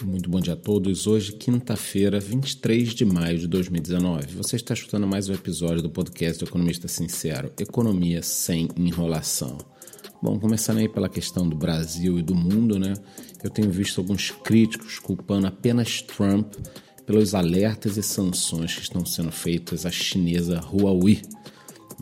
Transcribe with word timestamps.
Muito 0.00 0.30
bom 0.30 0.40
dia 0.40 0.54
a 0.54 0.56
todos. 0.56 1.06
Hoje, 1.06 1.32
quinta-feira, 1.32 2.18
23 2.18 2.94
de 2.94 3.04
maio 3.04 3.38
de 3.38 3.46
2019. 3.46 4.34
Você 4.36 4.56
está 4.56 4.72
escutando 4.72 5.06
mais 5.06 5.28
um 5.28 5.34
episódio 5.34 5.82
do 5.82 5.90
podcast 5.90 6.42
do 6.42 6.48
Economista 6.48 6.88
Sincero: 6.88 7.52
Economia 7.58 8.22
sem 8.22 8.68
enrolação. 8.76 9.58
Bom, 10.22 10.38
começando 10.40 10.78
aí 10.78 10.88
pela 10.88 11.08
questão 11.08 11.46
do 11.46 11.56
Brasil 11.56 12.18
e 12.18 12.22
do 12.22 12.34
mundo, 12.34 12.78
né? 12.78 12.94
Eu 13.44 13.50
tenho 13.50 13.70
visto 13.70 14.00
alguns 14.00 14.30
críticos 14.30 14.98
culpando 14.98 15.46
apenas 15.46 16.00
Trump 16.00 16.54
pelos 17.04 17.34
alertas 17.34 17.96
e 17.96 18.02
sanções 18.02 18.74
que 18.74 18.82
estão 18.82 19.04
sendo 19.04 19.30
feitas 19.30 19.84
à 19.84 19.90
chinesa 19.90 20.60
Huawei 20.60 21.20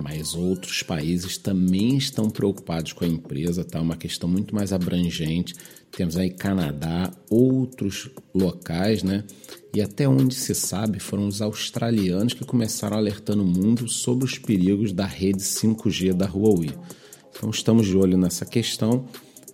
mas 0.03 0.35
outros 0.35 0.83
países 0.83 1.37
também 1.37 1.97
estão 1.97 2.31
preocupados 2.31 2.93
com 2.93 3.05
a 3.05 3.09
empresa, 3.09 3.65
tá? 3.65 3.81
Uma 3.81 3.97
questão 3.97 4.29
muito 4.29 4.55
mais 4.55 4.73
abrangente. 4.73 5.55
Temos 5.91 6.17
aí 6.17 6.31
Canadá, 6.31 7.13
outros 7.29 8.11
locais, 8.35 9.03
né? 9.03 9.25
E 9.75 9.81
até 9.81 10.09
onde 10.09 10.35
se 10.35 10.55
sabe, 10.55 10.99
foram 10.99 11.27
os 11.27 11.43
australianos 11.43 12.35
que 12.35 12.45
começaram 12.45 12.97
alertando 12.97 13.43
o 13.43 13.47
mundo 13.47 13.89
sobre 13.89 14.25
os 14.25 14.39
perigos 14.39 14.93
da 14.93 15.07
rede 15.07 15.43
5G 15.43 16.13
da 16.13 16.27
Huawei. 16.27 16.71
Então 17.31 17.51
estamos 17.51 17.87
de 17.87 17.97
olho 17.97 18.19
nessa 18.19 18.45
questão, 18.45 19.05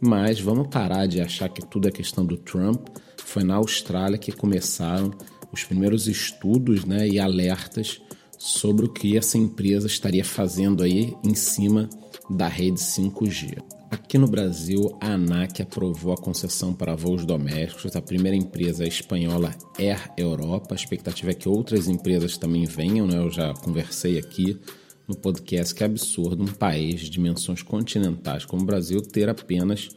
mas 0.01 0.41
vamos 0.41 0.69
parar 0.69 1.07
de 1.07 1.21
achar 1.21 1.49
que 1.49 1.65
tudo 1.67 1.89
é 1.89 1.91
questão 1.91 2.25
do 2.25 2.37
Trump. 2.37 2.89
Foi 3.19 3.43
na 3.43 3.57
Austrália 3.57 4.19
que 4.19 4.33
começaram 4.33 5.13
os 5.53 5.65
primeiros 5.65 6.07
estudos, 6.07 6.85
né, 6.85 7.09
e 7.09 7.19
alertas 7.19 8.01
sobre 8.47 8.87
o 8.87 8.89
que 8.89 9.17
essa 9.17 9.37
empresa 9.37 9.89
estaria 9.89 10.25
fazendo 10.25 10.85
aí 10.85 11.13
em 11.25 11.35
cima 11.35 11.91
da 12.31 12.47
rede 12.47 12.79
5G. 12.79 13.61
Aqui 13.91 14.17
no 14.19 14.29
Brasil, 14.29 14.97
a 15.01 15.15
ANAC 15.15 15.63
aprovou 15.63 16.13
a 16.13 16.17
concessão 16.17 16.73
para 16.73 16.95
voos 16.95 17.25
domésticos 17.25 17.93
da 17.93 18.01
primeira 18.01 18.37
empresa 18.37 18.87
espanhola 18.87 19.53
Air 19.77 20.13
Europa. 20.17 20.75
A 20.75 20.77
expectativa 20.77 21.33
é 21.33 21.35
que 21.35 21.49
outras 21.49 21.89
empresas 21.89 22.37
também 22.37 22.65
venham, 22.67 23.07
né? 23.07 23.19
Eu 23.19 23.31
já 23.31 23.53
conversei 23.53 24.17
aqui 24.17 24.57
no 25.09 25.17
podcast 25.17 25.75
que 25.75 25.83
é 25.83 25.87
absurdo 25.87 26.45
um 26.45 26.53
país 26.53 27.01
de 27.01 27.11
dimensões 27.11 27.63
continentais 27.63 28.45
como 28.45 28.63
o 28.63 28.67
Brasil 28.67 29.03
ter 29.03 29.29
apenas 29.29 29.89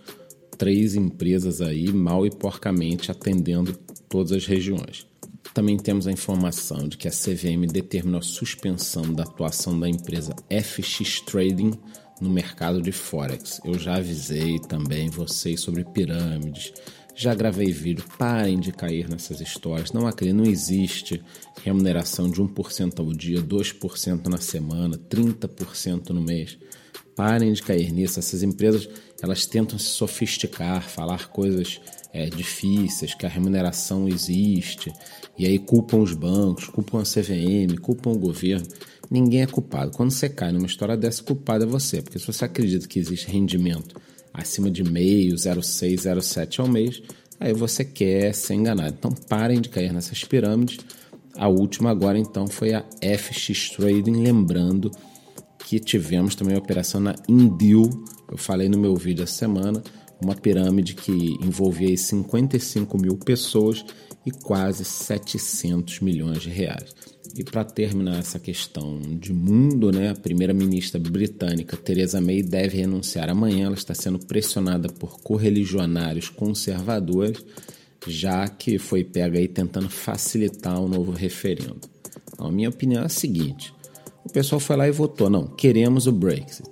três 0.58 0.96
empresas 0.96 1.62
aí 1.62 1.92
mal 1.94 2.26
e 2.26 2.32
porcamente 2.32 3.12
atendendo 3.12 3.74
todas 4.08 4.32
as 4.32 4.46
regiões. 4.46 5.09
Também 5.60 5.76
temos 5.76 6.08
a 6.08 6.12
informação 6.14 6.88
de 6.88 6.96
que 6.96 7.06
a 7.06 7.12
CVM 7.12 7.68
determinou 7.70 8.20
a 8.20 8.24
suspensão 8.24 9.14
da 9.14 9.24
atuação 9.24 9.78
da 9.78 9.90
empresa 9.90 10.34
FX 10.50 11.20
Trading 11.20 11.74
no 12.22 12.30
mercado 12.30 12.82
de 12.82 12.94
Forex. 12.94 13.60
Eu 13.66 13.78
já 13.78 13.96
avisei 13.98 14.58
também 14.58 15.10
vocês 15.10 15.60
sobre 15.60 15.84
pirâmides, 15.84 16.72
já 17.14 17.36
gravei 17.36 17.74
vídeo, 17.74 18.06
parem 18.18 18.58
de 18.58 18.72
cair 18.72 19.10
nessas 19.10 19.42
histórias. 19.42 19.92
Não 19.92 20.08
acredito, 20.08 20.38
não 20.38 20.50
existe 20.50 21.22
remuneração 21.62 22.32
de 22.32 22.42
1% 22.42 22.98
ao 22.98 23.14
dia, 23.14 23.42
2% 23.42 24.28
na 24.28 24.38
semana, 24.38 24.98
30% 24.98 26.12
no 26.12 26.22
mês. 26.22 26.58
Parem 27.20 27.52
de 27.52 27.62
cair 27.62 27.92
nisso. 27.92 28.18
Essas 28.18 28.44
empresas 28.44 28.88
elas 29.22 29.46
tentam 29.46 29.78
se 29.78 29.88
sofisticar, 29.88 30.88
falar 30.88 31.28
coisas 31.28 31.82
é, 32.14 32.28
difíceis, 32.28 33.14
que 33.14 33.26
a 33.26 33.30
remuneração 33.30 34.08
existe, 34.08 34.90
e 35.38 35.46
aí 35.46 35.60
culpam 35.60 35.98
os 35.98 36.14
bancos, 36.14 36.68
culpam 36.68 37.02
a 37.02 37.04
CVM, 37.04 37.78
culpam 37.82 38.12
o 38.12 38.18
governo. 38.18 38.66
Ninguém 39.12 39.42
é 39.42 39.46
culpado. 39.46 39.92
Quando 39.98 40.12
você 40.12 40.30
cai 40.30 40.54
numa 40.54 40.66
história 40.66 40.96
dessa, 40.96 41.22
culpado 41.22 41.66
é 41.66 41.68
você, 41.68 42.02
porque 42.02 42.18
se 42.18 42.26
você 42.26 42.46
acredita 42.46 42.88
que 42.88 42.98
existe 42.98 43.30
rendimento 43.30 44.00
acima 44.34 44.72
de 44.72 44.86
meio, 44.86 45.36
0,6, 45.36 45.96
0,7 45.96 46.60
ao 46.62 46.70
mês, 46.70 47.04
aí 47.38 47.52
você 47.52 47.84
quer 47.84 48.34
ser 48.34 48.54
enganado. 48.54 48.96
Então 48.98 49.12
parem 49.28 49.60
de 49.60 49.68
cair 49.68 49.92
nessas 49.92 50.24
pirâmides. 50.24 50.78
A 51.36 51.50
última 51.50 51.92
agora 51.92 52.18
então 52.18 52.48
foi 52.48 52.74
a 52.74 52.86
FX 53.02 53.72
Trading, 53.72 54.24
lembrando 54.24 54.90
que 55.70 55.80
tivemos 55.80 56.34
também 56.34 56.56
a 56.56 56.58
operação 56.58 57.00
na 57.00 57.14
Indil, 57.28 58.04
eu 58.28 58.40
falei 58.40 58.68
no 58.68 58.80
meu 58.80 58.96
vídeo 58.96 59.22
essa 59.22 59.34
semana, 59.34 59.84
uma 60.20 60.34
pirâmide 60.34 60.96
que 60.96 61.38
envolvia 61.40 61.96
55 61.96 62.98
mil 62.98 63.16
pessoas 63.18 63.86
e 64.26 64.32
quase 64.32 64.84
700 64.84 66.00
milhões 66.00 66.42
de 66.42 66.50
reais. 66.50 66.90
E 67.36 67.44
para 67.44 67.64
terminar 67.64 68.18
essa 68.18 68.40
questão 68.40 69.00
de 69.00 69.32
mundo, 69.32 69.92
né, 69.92 70.10
a 70.10 70.16
primeira-ministra 70.16 71.00
britânica 71.00 71.78
Theresa 71.78 72.20
May 72.20 72.42
deve 72.42 72.78
renunciar 72.78 73.30
amanhã. 73.30 73.68
Ela 73.68 73.76
está 73.76 73.94
sendo 73.94 74.18
pressionada 74.18 74.90
por 74.90 75.20
correligionários 75.22 76.30
conservadores, 76.30 77.46
já 78.08 78.48
que 78.48 78.80
foi 78.80 79.04
pega 79.04 79.38
aí 79.38 79.48
tentando 79.48 79.88
facilitar 79.88 80.82
o 80.82 80.88
novo 80.88 81.12
referendo. 81.12 81.80
A 82.40 82.50
minha 82.50 82.70
opinião 82.70 83.04
é 83.04 83.06
a 83.06 83.10
seguinte: 83.10 83.72
o 84.30 84.32
pessoal 84.32 84.60
foi 84.60 84.76
lá 84.76 84.88
e 84.88 84.92
votou, 84.92 85.30
não, 85.30 85.48
queremos 85.48 86.08
o 86.08 86.12
Brexit. 86.12 86.70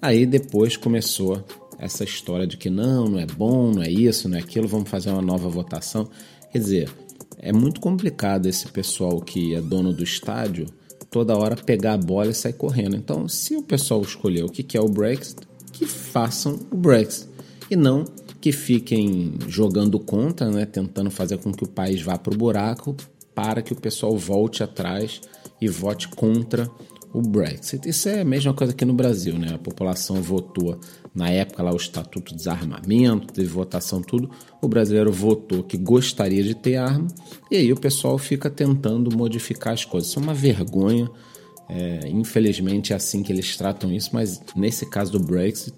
Aí 0.00 0.24
depois 0.24 0.76
começou 0.76 1.44
essa 1.78 2.04
história 2.04 2.46
de 2.46 2.56
que 2.56 2.70
não, 2.70 3.06
não 3.06 3.18
é 3.18 3.26
bom, 3.26 3.72
não 3.72 3.82
é 3.82 3.90
isso, 3.90 4.28
não 4.28 4.36
é 4.36 4.40
aquilo, 4.40 4.68
vamos 4.68 4.88
fazer 4.88 5.10
uma 5.10 5.22
nova 5.22 5.48
votação. 5.48 6.08
Quer 6.52 6.58
dizer, 6.58 6.90
é 7.38 7.52
muito 7.52 7.80
complicado 7.80 8.46
esse 8.46 8.68
pessoal 8.68 9.20
que 9.20 9.54
é 9.54 9.60
dono 9.60 9.92
do 9.92 10.04
estádio 10.04 10.66
toda 11.10 11.36
hora 11.36 11.56
pegar 11.56 11.94
a 11.94 11.98
bola 11.98 12.30
e 12.30 12.34
sair 12.34 12.54
correndo. 12.54 12.96
Então, 12.96 13.28
se 13.28 13.54
o 13.56 13.62
pessoal 13.62 14.00
escolher 14.00 14.44
o 14.44 14.48
que 14.48 14.76
é 14.76 14.80
o 14.80 14.88
Brexit, 14.88 15.40
que 15.72 15.86
façam 15.86 16.58
o 16.70 16.76
Brexit 16.76 17.28
e 17.70 17.76
não 17.76 18.04
que 18.40 18.50
fiquem 18.50 19.34
jogando 19.46 20.00
contra, 20.00 20.50
né, 20.50 20.66
tentando 20.66 21.10
fazer 21.10 21.38
com 21.38 21.52
que 21.52 21.64
o 21.64 21.68
país 21.68 22.00
vá 22.00 22.18
para 22.18 22.34
o 22.34 22.36
buraco 22.36 22.96
para 23.34 23.62
que 23.62 23.72
o 23.72 23.76
pessoal 23.76 24.16
volte 24.16 24.62
atrás 24.62 25.20
e 25.60 25.68
vote 25.68 26.08
contra 26.08 26.70
o 27.12 27.20
Brexit. 27.20 27.88
Isso 27.88 28.08
é 28.08 28.20
a 28.20 28.24
mesma 28.24 28.54
coisa 28.54 28.72
aqui 28.72 28.84
no 28.84 28.94
Brasil, 28.94 29.38
né? 29.38 29.54
A 29.54 29.58
população 29.58 30.22
votou 30.22 30.78
na 31.14 31.28
época 31.28 31.62
lá 31.62 31.72
o 31.72 31.76
Estatuto 31.76 32.30
de 32.30 32.38
Desarmamento, 32.38 33.32
teve 33.32 33.48
votação 33.48 34.00
tudo. 34.00 34.30
O 34.60 34.68
brasileiro 34.68 35.12
votou 35.12 35.62
que 35.62 35.76
gostaria 35.76 36.42
de 36.42 36.54
ter 36.54 36.76
arma 36.76 37.06
e 37.50 37.56
aí 37.56 37.72
o 37.72 37.76
pessoal 37.76 38.16
fica 38.16 38.48
tentando 38.48 39.14
modificar 39.14 39.74
as 39.74 39.84
coisas. 39.84 40.08
Isso 40.10 40.18
é 40.18 40.22
uma 40.22 40.34
vergonha. 40.34 41.10
É, 41.68 42.08
infelizmente 42.08 42.92
é 42.92 42.96
assim 42.96 43.22
que 43.22 43.32
eles 43.32 43.56
tratam 43.56 43.92
isso, 43.92 44.10
mas 44.12 44.42
nesse 44.54 44.84
caso 44.86 45.12
do 45.12 45.20
Brexit 45.20 45.74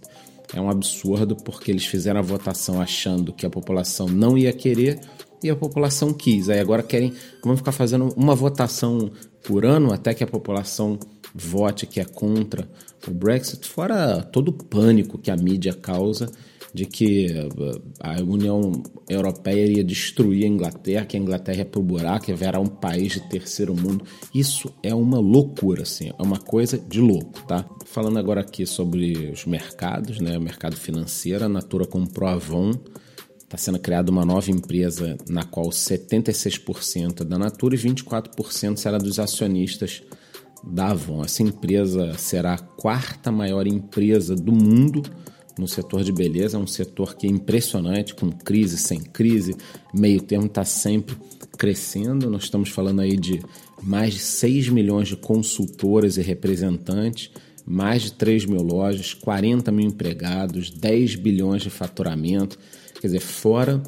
é 0.52 0.60
um 0.60 0.68
absurdo 0.68 1.36
porque 1.36 1.70
eles 1.70 1.84
fizeram 1.84 2.20
a 2.20 2.22
votação 2.22 2.80
achando 2.80 3.32
que 3.32 3.44
a 3.46 3.50
população 3.50 4.08
não 4.08 4.36
ia 4.36 4.52
querer 4.52 5.00
e 5.42 5.50
a 5.50 5.56
população 5.56 6.12
quis. 6.12 6.48
Aí 6.48 6.58
agora 6.58 6.82
querem, 6.82 7.12
vamos 7.42 7.60
ficar 7.60 7.72
fazendo 7.72 8.08
uma 8.16 8.34
votação 8.34 9.10
por 9.44 9.64
ano 9.64 9.92
até 9.92 10.14
que 10.14 10.24
a 10.24 10.26
população 10.26 10.98
vote 11.34 11.86
que 11.86 12.00
é 12.00 12.04
contra 12.04 12.68
o 13.06 13.10
Brexit, 13.10 13.66
fora 13.66 14.22
todo 14.22 14.48
o 14.48 14.52
pânico 14.52 15.18
que 15.18 15.30
a 15.30 15.36
mídia 15.36 15.74
causa 15.74 16.30
de 16.74 16.86
que 16.86 17.26
uh, 17.26 17.82
a 18.00 18.20
União 18.20 18.82
Europeia 19.08 19.64
iria 19.64 19.84
destruir 19.84 20.44
a 20.44 20.48
Inglaterra, 20.48 21.06
que 21.06 21.16
a 21.16 21.20
Inglaterra 21.20 21.60
é 21.60 21.64
pro 21.64 21.80
buraco, 21.80 22.30
ia 22.30 22.36
virar 22.36 22.58
um 22.58 22.66
país 22.66 23.12
de 23.12 23.20
terceiro 23.20 23.76
mundo. 23.76 24.04
Isso 24.34 24.74
é 24.82 24.92
uma 24.92 25.20
loucura, 25.20 25.82
assim, 25.82 26.10
é 26.18 26.22
uma 26.22 26.38
coisa 26.38 26.76
de 26.76 27.00
louco, 27.00 27.46
tá? 27.46 27.64
Falando 27.86 28.18
agora 28.18 28.40
aqui 28.40 28.66
sobre 28.66 29.30
os 29.32 29.46
mercados, 29.46 30.18
né? 30.18 30.36
O 30.36 30.40
mercado 30.40 30.74
financeiro, 30.74 31.44
a 31.44 31.48
Natura 31.48 31.86
comprou 31.86 32.28
a 32.28 32.32
Avon, 32.32 32.72
está 33.38 33.56
sendo 33.56 33.78
criada 33.78 34.10
uma 34.10 34.24
nova 34.24 34.50
empresa 34.50 35.16
na 35.28 35.44
qual 35.44 35.68
76% 35.68 37.20
é 37.20 37.24
da 37.24 37.38
Natura 37.38 37.76
e 37.76 37.78
24% 37.78 38.76
será 38.78 38.98
dos 38.98 39.20
acionistas 39.20 40.02
da 40.66 40.88
Avon. 40.88 41.22
Essa 41.24 41.42
empresa 41.42 42.16
será 42.18 42.54
a 42.54 42.58
quarta 42.58 43.30
maior 43.30 43.66
empresa 43.66 44.34
do 44.34 44.52
mundo 44.52 45.02
no 45.58 45.68
setor 45.68 46.02
de 46.02 46.12
beleza. 46.12 46.56
É 46.56 46.60
um 46.60 46.66
setor 46.66 47.16
que 47.16 47.26
é 47.26 47.30
impressionante, 47.30 48.14
com 48.14 48.30
crise, 48.30 48.78
sem 48.78 49.00
crise, 49.00 49.54
meio 49.92 50.20
termo 50.20 50.46
está 50.46 50.64
sempre 50.64 51.16
crescendo. 51.56 52.30
Nós 52.30 52.44
estamos 52.44 52.70
falando 52.70 53.00
aí 53.00 53.16
de 53.16 53.40
mais 53.82 54.14
de 54.14 54.20
6 54.20 54.68
milhões 54.68 55.08
de 55.08 55.16
consultoras 55.16 56.16
e 56.16 56.22
representantes, 56.22 57.30
mais 57.66 58.02
de 58.02 58.12
3 58.12 58.46
mil 58.46 58.62
lojas, 58.62 59.14
40 59.14 59.70
mil 59.70 59.86
empregados, 59.86 60.70
10 60.70 61.16
bilhões 61.16 61.62
de 61.62 61.70
faturamento. 61.70 62.58
Quer 63.00 63.08
dizer, 63.08 63.20
fora 63.20 63.82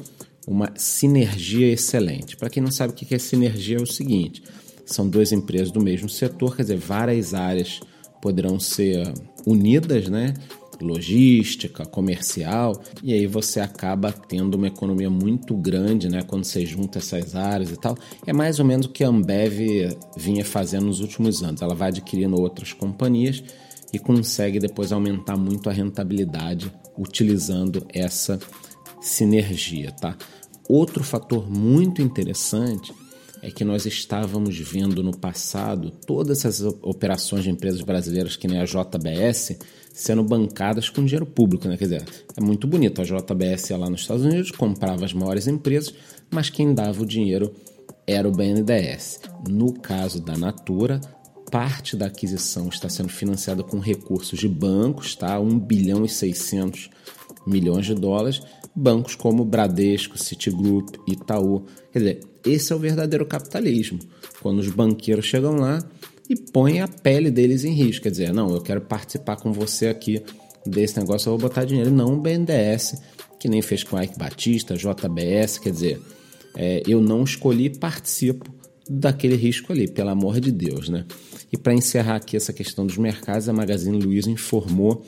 uma 0.47 0.71
sinergia 0.75 1.71
excelente. 1.71 2.37
Para 2.37 2.49
quem 2.49 2.63
não 2.63 2.71
sabe 2.71 2.93
o 2.93 2.95
que 2.95 3.13
é 3.13 3.19
sinergia, 3.19 3.77
é 3.77 3.81
o 3.81 3.85
seguinte: 3.85 4.41
são 4.87 5.07
duas 5.07 5.31
empresas 5.31 5.71
do 5.71 5.81
mesmo 5.81 6.09
setor, 6.09 6.55
quer 6.55 6.63
dizer, 6.63 6.77
várias 6.77 7.33
áreas 7.33 7.81
poderão 8.21 8.59
ser 8.59 9.13
unidas, 9.45 10.07
né? 10.07 10.33
Logística, 10.79 11.85
comercial, 11.85 12.81
e 13.01 13.11
aí 13.11 13.25
você 13.25 13.59
acaba 13.59 14.11
tendo 14.11 14.55
uma 14.55 14.67
economia 14.67 15.09
muito 15.09 15.55
grande, 15.55 16.07
né? 16.07 16.21
Quando 16.21 16.45
você 16.45 16.65
junta 16.65 16.99
essas 16.99 17.35
áreas 17.35 17.71
e 17.71 17.77
tal. 17.77 17.97
É 18.25 18.31
mais 18.31 18.59
ou 18.59 18.65
menos 18.65 18.85
o 18.85 18.89
que 18.89 19.03
a 19.03 19.07
Ambev 19.07 19.91
vinha 20.15 20.45
fazendo 20.45 20.85
nos 20.85 20.99
últimos 20.99 21.43
anos. 21.43 21.61
Ela 21.61 21.75
vai 21.75 21.89
adquirindo 21.89 22.39
outras 22.39 22.73
companhias 22.73 23.43
e 23.91 23.99
consegue 23.99 24.59
depois 24.59 24.91
aumentar 24.91 25.35
muito 25.35 25.69
a 25.69 25.73
rentabilidade 25.73 26.71
utilizando 26.97 27.85
essa 27.89 28.39
sinergia, 29.01 29.91
tá? 29.91 30.15
Outro 30.69 31.03
fator 31.03 31.49
muito 31.49 32.01
interessante 32.01 32.93
é 33.47 33.49
que 33.49 33.63
nós 33.63 33.85
estávamos 33.85 34.59
vendo 34.59 35.01
no 35.01 35.15
passado 35.15 35.89
todas 36.05 36.39
essas 36.39 36.61
operações 36.81 37.43
de 37.43 37.49
empresas 37.49 37.79
brasileiras, 37.81 38.35
que 38.35 38.45
nem 38.45 38.59
a 38.59 38.65
JBS, 38.65 39.57
sendo 39.93 40.21
bancadas 40.21 40.89
com 40.89 41.05
dinheiro 41.05 41.25
público. 41.25 41.65
Né? 41.65 41.77
Quer 41.77 41.85
dizer, 41.85 42.05
é 42.35 42.41
muito 42.41 42.67
bonito. 42.67 43.01
A 43.01 43.05
JBS 43.05 43.69
ia 43.69 43.77
lá 43.77 43.89
nos 43.89 44.01
Estados 44.01 44.25
Unidos, 44.25 44.51
comprava 44.51 45.05
as 45.05 45.13
maiores 45.13 45.47
empresas, 45.47 45.93
mas 46.29 46.49
quem 46.49 46.73
dava 46.73 47.01
o 47.01 47.05
dinheiro 47.05 47.53
era 48.05 48.27
o 48.27 48.33
BNDES. 48.33 49.21
No 49.47 49.71
caso 49.71 50.19
da 50.19 50.37
Natura, 50.37 50.99
parte 51.49 51.95
da 51.95 52.07
aquisição 52.07 52.67
está 52.67 52.89
sendo 52.89 53.07
financiada 53.07 53.63
com 53.63 53.79
recursos 53.79 54.37
de 54.37 54.49
bancos, 54.49 55.15
tá? 55.15 55.39
1 55.39 55.57
bilhão 55.57 56.03
e 56.03 56.09
600 56.09 56.89
milhões 57.47 57.85
de 57.85 57.95
dólares, 57.95 58.41
bancos 58.75 59.15
como 59.15 59.45
Bradesco, 59.45 60.17
Citigroup, 60.17 60.95
Itaú. 61.07 61.65
Quer 61.91 61.99
dizer, 61.99 62.19
esse 62.45 62.71
é 62.71 62.75
o 62.75 62.79
verdadeiro 62.79 63.25
capitalismo. 63.25 63.99
Quando 64.41 64.59
os 64.59 64.69
banqueiros 64.69 65.25
chegam 65.25 65.55
lá 65.55 65.83
e 66.29 66.35
põem 66.35 66.81
a 66.81 66.87
pele 66.87 67.31
deles 67.31 67.63
em 67.63 67.73
risco. 67.73 68.03
Quer 68.03 68.11
dizer, 68.11 68.33
não, 68.33 68.53
eu 68.53 68.61
quero 68.61 68.81
participar 68.81 69.37
com 69.37 69.51
você 69.51 69.87
aqui 69.87 70.21
desse 70.65 70.99
negócio, 70.99 71.29
eu 71.29 71.37
vou 71.37 71.49
botar 71.49 71.65
dinheiro. 71.65 71.91
Não 71.91 72.13
o 72.13 72.21
BNDES, 72.21 73.01
que 73.39 73.47
nem 73.47 73.61
fez 73.61 73.83
com 73.83 74.01
Ike 74.01 74.17
Batista, 74.17 74.75
JBS. 74.75 75.57
Quer 75.57 75.71
dizer, 75.71 76.01
é, 76.55 76.83
eu 76.87 77.01
não 77.01 77.23
escolhi 77.23 77.69
participo 77.69 78.56
daquele 78.89 79.35
risco 79.35 79.71
ali, 79.71 79.87
pelo 79.87 80.09
amor 80.09 80.39
de 80.39 80.51
Deus, 80.51 80.89
né? 80.89 81.05
E 81.51 81.57
para 81.57 81.73
encerrar 81.73 82.15
aqui 82.15 82.35
essa 82.35 82.51
questão 82.51 82.85
dos 82.85 82.97
mercados, 82.97 83.47
a 83.47 83.53
Magazine 83.53 83.99
Luiza 83.99 84.29
informou 84.29 85.05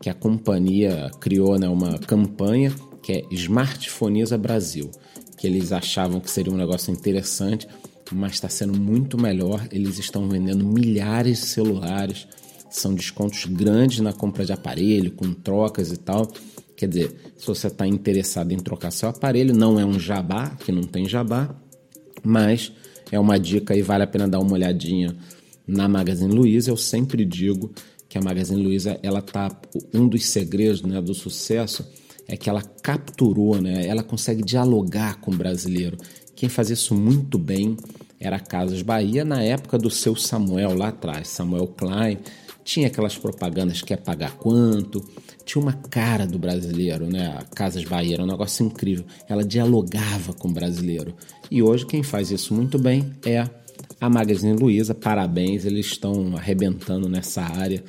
que 0.00 0.08
a 0.08 0.14
companhia 0.14 1.10
criou 1.20 1.58
né, 1.58 1.68
uma 1.68 1.98
campanha 1.98 2.72
que 3.02 3.12
é 3.12 3.24
Smartphoniza 3.30 4.38
Brasil, 4.38 4.90
que 5.36 5.46
eles 5.46 5.72
achavam 5.72 6.20
que 6.20 6.30
seria 6.30 6.52
um 6.52 6.56
negócio 6.56 6.92
interessante, 6.92 7.66
mas 8.12 8.32
está 8.32 8.48
sendo 8.48 8.78
muito 8.78 9.18
melhor. 9.18 9.66
Eles 9.72 9.98
estão 9.98 10.28
vendendo 10.28 10.64
milhares 10.64 11.40
de 11.40 11.46
celulares, 11.46 12.28
são 12.70 12.94
descontos 12.94 13.46
grandes 13.46 14.00
na 14.00 14.12
compra 14.12 14.44
de 14.44 14.52
aparelho, 14.52 15.12
com 15.12 15.32
trocas 15.32 15.90
e 15.90 15.96
tal. 15.96 16.30
Quer 16.76 16.88
dizer, 16.88 17.32
se 17.36 17.46
você 17.46 17.66
está 17.66 17.86
interessado 17.86 18.52
em 18.52 18.58
trocar 18.58 18.90
seu 18.90 19.08
aparelho, 19.08 19.54
não 19.54 19.78
é 19.78 19.84
um 19.84 19.98
jabá, 19.98 20.50
que 20.50 20.70
não 20.70 20.82
tem 20.82 21.08
jabá, 21.08 21.54
mas 22.22 22.72
é 23.10 23.18
uma 23.18 23.38
dica 23.38 23.76
e 23.76 23.82
vale 23.82 24.04
a 24.04 24.06
pena 24.06 24.28
dar 24.28 24.40
uma 24.40 24.52
olhadinha 24.52 25.16
na 25.66 25.88
Magazine 25.88 26.32
Luiza. 26.32 26.70
Eu 26.70 26.76
sempre 26.76 27.24
digo 27.24 27.72
que 28.08 28.18
a 28.18 28.20
Magazine 28.20 28.62
Luiza, 28.62 28.98
ela 29.02 29.22
tá 29.22 29.50
um 29.94 30.08
dos 30.08 30.26
segredos, 30.26 30.82
né, 30.82 31.00
do 31.00 31.14
sucesso 31.14 31.86
é 32.30 32.36
que 32.36 32.48
ela 32.48 32.62
capturou, 32.62 33.60
né? 33.60 33.86
Ela 33.86 34.04
consegue 34.04 34.40
dialogar 34.40 35.20
com 35.20 35.32
o 35.32 35.36
brasileiro. 35.36 35.98
Quem 36.36 36.48
fazia 36.48 36.74
isso 36.74 36.94
muito 36.94 37.36
bem 37.36 37.76
era 38.20 38.38
Casas 38.38 38.82
Bahia 38.82 39.24
na 39.24 39.42
época 39.42 39.76
do 39.76 39.90
seu 39.90 40.14
Samuel 40.14 40.74
lá 40.76 40.88
atrás, 40.88 41.26
Samuel 41.26 41.66
Klein. 41.66 42.18
Tinha 42.64 42.86
aquelas 42.86 43.16
propagandas 43.16 43.82
quer 43.82 43.96
pagar 43.96 44.36
quanto, 44.36 45.02
tinha 45.44 45.60
uma 45.60 45.72
cara 45.72 46.26
do 46.26 46.38
brasileiro, 46.38 47.06
né? 47.06 47.34
A 47.38 47.44
Casas 47.44 47.84
Bahia 47.84 48.14
era 48.14 48.22
um 48.22 48.26
negócio 48.26 48.64
incrível. 48.64 49.04
Ela 49.28 49.44
dialogava 49.44 50.32
com 50.32 50.48
o 50.48 50.52
brasileiro. 50.52 51.14
E 51.50 51.62
hoje 51.62 51.86
quem 51.86 52.02
faz 52.02 52.30
isso 52.30 52.54
muito 52.54 52.78
bem 52.78 53.10
é 53.24 53.48
a 54.00 54.08
Magazine 54.08 54.56
Luiza. 54.56 54.94
Parabéns, 54.94 55.64
eles 55.64 55.86
estão 55.86 56.36
arrebentando 56.36 57.08
nessa 57.08 57.42
área. 57.42 57.82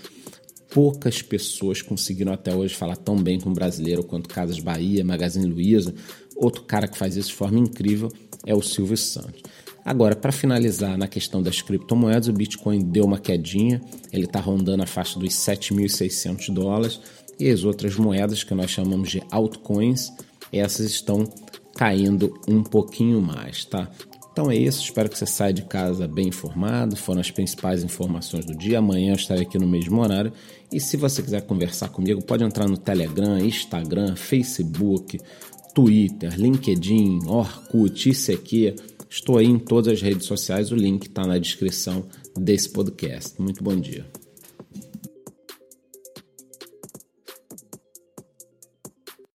Poucas 0.70 1.22
pessoas 1.22 1.82
conseguiram 1.82 2.34
até 2.34 2.56
hoje 2.56 2.74
falar 2.74 2.96
tão 2.96 3.16
bem 3.16 3.40
com 3.40 3.50
o 3.50 3.54
brasileiro 3.54 4.04
quanto 4.04 4.30
Casas 4.30 4.60
Bahia, 4.60 5.04
Magazine 5.04 5.46
Luiza. 5.46 5.94
Outro 6.36 6.64
cara 6.64 6.88
que 6.88 6.98
faz 6.98 7.16
isso 7.16 7.30
de 7.30 7.36
forma 7.36 7.60
incrível 7.60 8.12
é 8.46 8.56
o 8.56 8.62
Silvio 8.62 8.98
Santos. 8.98 9.42
Agora, 9.84 10.16
para 10.16 10.32
finalizar 10.32 10.98
na 10.98 11.08
questão 11.08 11.42
das 11.42 11.62
criptomoedas, 11.62 12.28
o 12.28 12.34
Bitcoin 12.34 12.80
deu 12.80 13.06
uma 13.06 13.20
quedinha, 13.20 13.82
ele 14.12 14.26
está 14.26 14.40
rondando 14.40 14.84
a 14.84 14.88
faixa 14.88 15.20
dos 15.20 15.34
7.600 15.34 16.54
dólares 16.54 17.00
e 17.40 17.50
as 17.50 17.64
outras 17.64 17.96
moedas 17.96 18.44
que 18.44 18.54
nós 18.54 18.70
chamamos 18.70 19.10
de 19.10 19.24
altcoins, 19.32 20.12
essas 20.52 20.92
estão 20.92 21.28
caindo 21.76 22.40
um 22.48 22.62
pouquinho 22.62 23.22
mais, 23.22 23.66
tá? 23.66 23.90
Então 24.32 24.50
é 24.50 24.56
isso, 24.56 24.82
espero 24.82 25.10
que 25.10 25.18
você 25.18 25.26
saia 25.26 25.52
de 25.52 25.64
casa 25.64 26.08
bem 26.08 26.30
informado. 26.30 26.96
Foram 26.96 27.20
as 27.20 27.30
principais 27.30 27.84
informações 27.84 28.46
do 28.46 28.56
dia. 28.56 28.80
Amanhã 28.80 29.12
eu 29.12 29.16
estarei 29.16 29.44
aqui 29.44 29.60
no 29.60 29.68
mesmo 29.68 30.00
horário. 30.00 30.32
E 30.72 30.80
se 30.80 30.96
você 30.96 31.22
quiser 31.22 31.42
conversar 31.42 31.90
comigo, 31.90 32.24
pode 32.24 32.44
entrar 32.44 32.68
no 32.68 32.78
Telegram, 32.78 33.38
Instagram, 33.38 34.16
Facebook, 34.16 35.20
Twitter, 35.74 36.40
LinkedIn, 36.40 37.26
Orkut, 37.28 38.10
ICQ. 38.10 38.76
Estou 39.12 39.38
aí 39.38 39.46
em 39.46 39.60
todas 39.60 39.92
as 39.92 40.02
redes 40.02 40.26
sociais, 40.26 40.72
o 40.72 40.76
link 40.76 41.08
está 41.08 41.28
na 41.28 41.38
descrição 41.38 42.08
desse 42.34 42.70
podcast. 42.70 43.34
Muito 43.42 43.62
bom 43.62 43.76
dia. 43.76 44.06